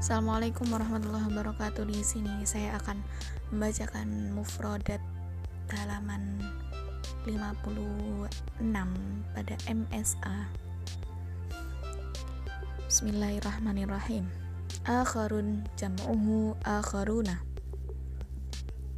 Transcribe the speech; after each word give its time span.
Assalamualaikum 0.00 0.64
warahmatullahi 0.72 1.28
wabarakatuh. 1.28 1.84
Di 1.84 2.00
sini 2.00 2.32
saya 2.48 2.80
akan 2.80 3.04
membacakan 3.52 4.32
mufradat 4.32 4.96
halaman 5.68 6.40
56 7.28 8.64
pada 9.36 9.54
MSA. 9.68 10.48
Bismillahirrahmanirrahim. 12.88 14.24
Akharun 14.88 15.68
jam'uhu 15.76 16.56
akharuna. 16.64 17.44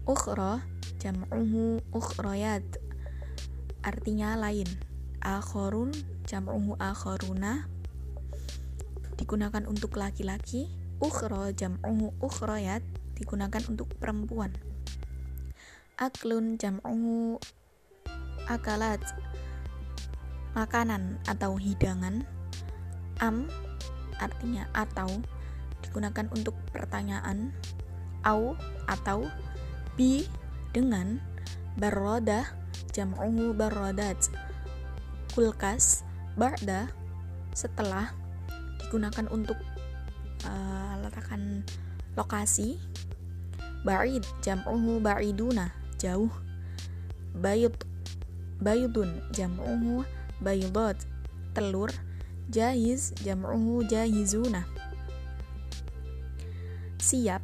Ukhra 0.06 0.62
jam'uhu 1.02 1.82
ukhrayat. 1.90 2.62
Artinya 3.82 4.38
lain. 4.38 4.70
Akharun 5.18 5.90
jam'uhu 6.30 6.78
akharuna 6.78 7.66
digunakan 9.18 9.66
untuk 9.66 9.98
laki-laki 9.98 10.81
ukhra 11.02 11.50
jam'uhu 11.50 12.14
ukhrayat 12.22 12.86
digunakan 13.18 13.58
untuk 13.66 13.90
perempuan. 13.98 14.54
Aklun 15.98 16.54
jam'uhu 16.54 17.42
akalat 18.46 19.02
makanan 20.54 21.18
atau 21.26 21.58
hidangan. 21.58 22.22
Am 23.18 23.50
artinya 24.22 24.70
atau 24.70 25.10
digunakan 25.82 26.30
untuk 26.30 26.54
pertanyaan. 26.70 27.50
Au 28.22 28.54
atau 28.86 29.26
bi 29.98 30.22
dengan. 30.70 31.18
Barodah 31.72 32.44
jam'uhu 32.92 33.56
barodat. 33.56 34.28
Kulkas 35.32 36.04
barda 36.36 36.92
setelah 37.56 38.12
digunakan 38.76 39.24
untuk 39.32 39.56
uh, 40.46 40.98
letakkan 41.02 41.66
lokasi. 42.14 42.78
Ba'id 43.82 44.22
jam'uhu 44.46 45.02
ba'iduna 45.02 45.74
jauh. 45.98 46.30
Bayud 47.34 47.74
bayudun 48.62 49.22
jam'uhu 49.34 50.06
bayudat 50.38 51.02
telur. 51.56 51.90
Jahiz 52.52 53.16
jam'uhu 53.22 53.86
jahizuna. 53.86 54.68
Siap 57.00 57.42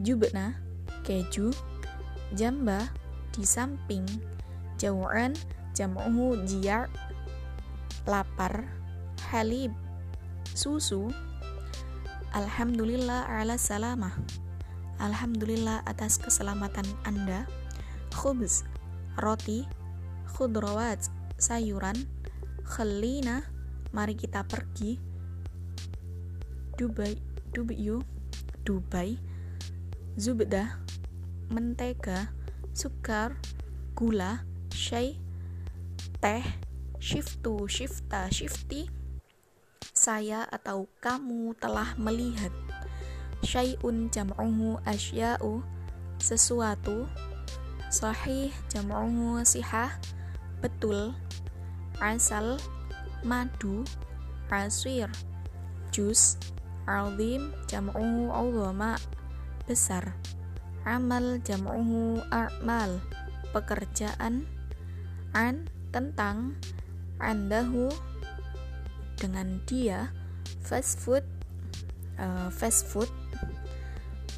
jubna 0.00 0.56
keju. 1.04 1.52
Jamba 2.32 2.88
di 3.34 3.44
samping. 3.44 4.06
Jauhan 4.78 5.34
jam'uhu 5.74 6.42
jiyar 6.46 6.90
lapar 8.08 8.66
halib 9.30 9.74
susu 10.56 11.12
Alhamdulillah 12.38 13.26
ala 13.26 13.58
salamah. 13.58 14.14
Alhamdulillah 15.02 15.82
atas 15.90 16.22
keselamatan 16.22 16.86
Anda. 17.02 17.50
Khubz 18.14 18.62
Roti 19.18 19.66
Khudrawat 20.30 21.02
Sayuran 21.34 21.98
Khalina 22.62 23.42
Mari 23.90 24.14
kita 24.14 24.46
pergi. 24.46 25.02
Dubai 26.78 27.18
Dubai 27.50 28.06
Dubai. 28.62 29.18
Zubdah 30.14 30.78
Mentega 31.50 32.30
Sukar 32.70 33.34
Gula 33.98 34.46
Syai 34.70 35.18
Teh 36.22 36.46
Shiftu 37.02 37.66
Shifta 37.66 38.30
Shifti 38.30 38.97
saya 40.08 40.48
atau 40.48 40.88
kamu 41.04 41.52
telah 41.60 41.92
melihat 42.00 42.48
syai'un 43.44 44.08
jam'uhu 44.08 44.80
asya'u 44.88 45.60
sesuatu 46.16 47.04
sahih 47.92 48.48
jam'uhu 48.72 49.44
sihah 49.44 49.92
betul 50.64 51.12
asal 52.00 52.56
madu 53.20 53.84
asir 54.48 55.12
jus 55.92 56.40
azim 56.88 57.52
jam'uhu 57.68 58.32
awzama 58.32 58.96
besar 59.68 60.16
amal 60.88 61.36
jam'uhu 61.44 62.24
a'mal 62.32 62.96
pekerjaan 63.52 64.48
an 65.36 65.68
tentang 65.92 66.56
andahu 67.20 67.92
dengan 69.18 69.58
dia 69.66 70.14
fast 70.62 71.02
food 71.02 71.26
uh, 72.16 72.48
fast 72.54 72.86
food 72.86 73.10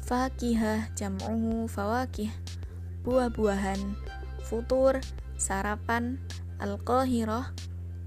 fakihah 0.03 0.91
jam'uhu 0.97 1.69
fawakih 1.69 2.33
buah-buahan 3.05 3.95
futur 4.43 4.99
sarapan 5.39 6.19
al-qahirah 6.59 7.53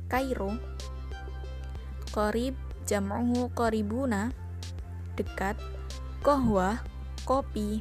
Kairo 0.05 0.61
korib 2.12 2.55
jam'uhu 2.85 3.51
koribuna 3.56 4.31
dekat 5.17 5.56
kohwa 6.21 6.79
kopi 7.25 7.81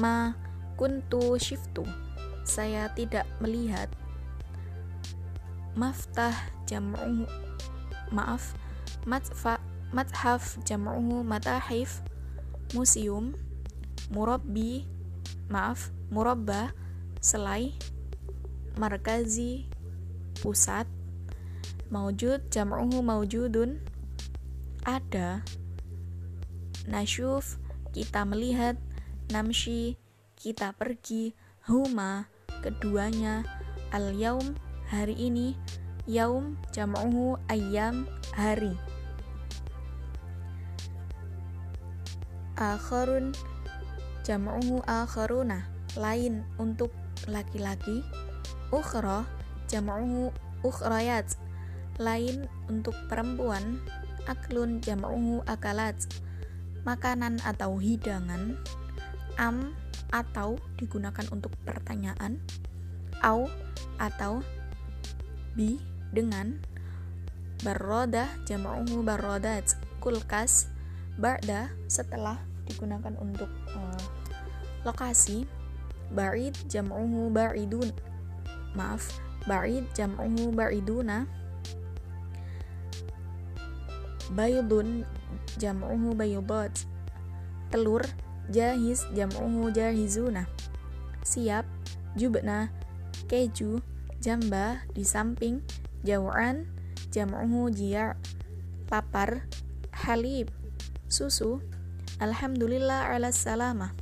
ma 0.00 0.34
kuntu 0.80 1.36
shiftu. 1.36 1.84
Saya 2.42 2.90
tidak 2.90 3.28
melihat 3.38 3.86
maftah 5.76 6.34
jam'uhu 6.66 7.28
maaf. 8.12 8.54
Matfa 9.08 9.58
mathaf 9.90 10.60
jam'uhu 10.62 11.24
matahif 11.26 12.04
museum. 12.76 13.34
Murabbi 14.12 14.84
maaf 15.48 15.90
murabba 16.12 16.76
selai 17.18 17.72
markazi 18.76 19.66
pusat. 20.40 20.86
Maujud 21.92 22.48
jam'uhu 22.48 23.04
maujudun. 23.04 23.80
Ada. 24.84 25.44
Nasyuf 26.88 27.60
kita 27.92 28.24
melihat. 28.24 28.80
Namshi 29.32 29.96
kita 30.36 30.72
pergi. 30.76 31.36
Huma 31.68 32.26
keduanya. 32.64 33.46
Al 33.92 34.16
yaum 34.16 34.56
hari 34.88 35.14
ini 35.14 35.54
Yaum 36.02 36.58
jam'uhu 36.74 37.38
ayam 37.46 38.10
hari. 38.34 38.74
Akharun 42.58 43.30
jam'uhu 44.26 44.82
akharuna 44.82 45.70
lain 45.94 46.42
untuk 46.58 46.90
laki-laki. 47.30 48.02
Ukhra 48.74 49.22
jam'uhu 49.70 50.34
ukhrayat 50.66 51.38
lain 52.02 52.50
untuk 52.66 52.98
perempuan. 53.06 53.78
Aklun 54.26 54.82
jam'uhu 54.82 55.46
akalat 55.46 56.02
makanan 56.82 57.38
atau 57.46 57.78
hidangan. 57.78 58.58
Am 59.38 59.70
atau 60.10 60.58
digunakan 60.82 61.30
untuk 61.30 61.54
pertanyaan. 61.62 62.42
Au 63.22 63.46
atau 64.02 64.42
bi 65.54 65.91
dengan 66.12 66.60
barodah 67.64 68.28
jam'uhu 68.44 69.00
barodat 69.00 69.74
kulkas 69.98 70.68
barda 71.16 71.72
setelah 71.88 72.36
digunakan 72.68 73.16
untuk 73.18 73.48
uh, 73.74 74.04
lokasi 74.84 75.48
barid 76.12 76.52
jam'uhu 76.68 77.32
baridun 77.32 77.88
maaf 78.76 79.20
barid 79.48 79.88
jam'uhu 79.96 80.52
bariduna 80.52 81.24
bayudun 84.32 85.04
jam'uhu 85.60 86.16
bayudat 86.16 86.72
telur 87.68 88.04
jahiz 88.48 89.04
jam'uhu 89.12 89.72
jahizuna 89.72 90.48
siap 91.22 91.68
jubna 92.16 92.72
keju 93.28 93.80
jamba 94.20 94.84
di 94.92 95.04
samping 95.04 95.60
jauhan 96.02 96.66
jam'uhu 97.10 97.70
jia' 97.72 98.18
lapar 98.92 99.48
halib 99.90 100.52
susu 101.08 101.64
alhamdulillah 102.20 103.08
ala 103.08 103.32
salamah. 103.32 103.96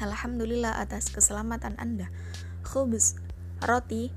Alhamdulillah 0.00 0.80
atas 0.80 1.12
keselamatan 1.12 1.76
anda. 1.76 2.08
Khubz 2.64 3.20
roti 3.66 4.08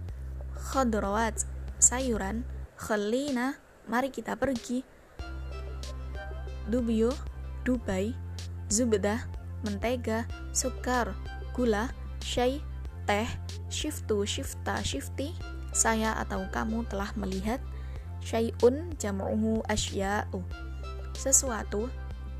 khadrawat 0.55 1.43
sayuran 1.81 2.47
khalina. 2.79 3.59
Mari 3.91 4.13
kita 4.13 4.39
pergi. 4.39 4.87
Dubyo 6.71 7.11
Dubai 7.67 8.15
zubdah 8.71 9.27
mentega 9.67 10.23
sukar 10.55 11.13
gula 11.51 11.91
syai 12.23 12.63
teh 13.03 13.27
shiftu 13.67 14.23
shifta 14.23 14.79
shifti 14.79 15.35
saya 15.71 16.15
atau 16.19 16.47
kamu 16.51 16.83
telah 16.87 17.11
melihat 17.15 17.59
syai'un 18.21 18.93
jam'uhu 19.01 19.65
asya'u 19.65 20.43
sesuatu 21.17 21.89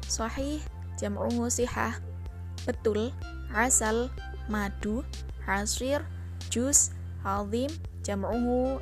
sahih 0.06 0.62
jam'uhu 1.00 1.50
sihah 1.50 1.98
betul 2.68 3.10
asal 3.51 4.12
madu 4.51 5.01
hasir 5.44 6.06
jus 6.54 6.94
azim 7.25 7.72
jam'uhu 8.06 8.78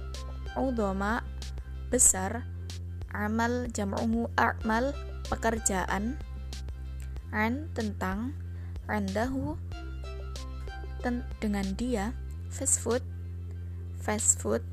udhama 0.57 1.24
besar 1.94 2.44
amal 3.13 3.69
jam'uhu 3.74 4.30
a'mal 4.38 4.94
pekerjaan 5.30 6.18
an 7.30 7.69
tentang 7.78 8.34
rendahu 8.90 9.57
ten, 11.06 11.22
dengan 11.38 11.66
dia 11.78 12.12
fast 12.50 12.81
food 12.81 13.01
fast 14.10 14.42
food 14.42 14.66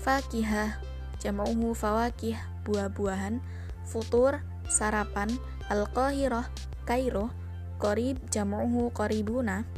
fakihah 0.00 0.80
jam'uhu 1.20 1.76
fawakih 1.76 2.40
buah-buahan 2.64 3.44
futur 3.84 4.40
sarapan 4.72 5.28
al-qahirah 5.68 6.48
Kairo 6.88 7.28
Korib 7.76 8.16
jam'uhu 8.32 8.88
koribuna 8.96 9.68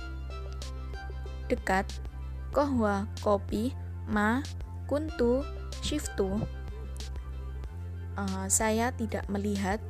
dekat 1.51 1.91
kohwa 2.55 3.11
kopi 3.27 3.75
ma 4.07 4.47
kuntu 4.87 5.43
shiftu. 5.83 6.39
Uh, 8.15 8.47
saya 8.47 8.95
tidak 8.95 9.27
melihat 9.27 9.83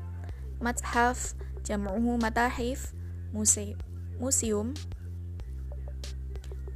mathaf 0.57 1.37
jam'uhu 1.69 2.17
matahif 2.17 2.97
muse 3.37 3.77
museum 4.17 4.73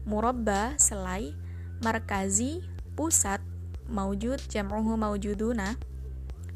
murabba 0.05 0.77
selai 0.77 1.33
markazi 1.81 2.65
pusat 2.97 3.41
maujud 3.91 4.41
jam'uhu 4.51 4.97
maujuduna. 4.97 5.77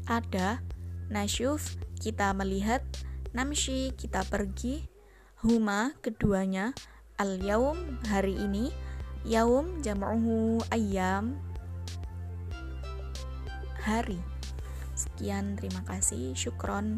Ada 0.09 0.59
nasyuf 1.11 1.77
kita 1.99 2.33
melihat. 2.33 2.81
Namshi 3.31 3.95
kita 3.95 4.27
pergi. 4.27 4.83
Huma 5.39 5.95
keduanya. 6.03 6.75
Al 7.15 7.39
yaum 7.39 8.01
hari 8.09 8.35
ini. 8.35 8.73
Yaum 9.23 9.79
jam'uhu 9.85 10.59
ayam 10.73 11.37
hari. 13.81 14.19
Sekian 14.97 15.55
terima 15.55 15.85
kasih. 15.87 16.33
Syukron. 16.35 16.97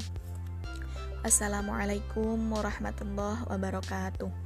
Assalamualaikum 1.24 2.36
warahmatullahi 2.52 3.48
wabarakatuh 3.48 4.43